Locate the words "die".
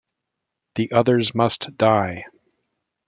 1.77-2.25